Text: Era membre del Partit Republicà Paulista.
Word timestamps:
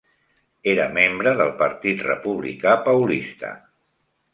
Era 0.73 0.87
membre 0.95 1.35
del 1.43 1.53
Partit 1.61 2.03
Republicà 2.09 2.77
Paulista. 2.91 3.57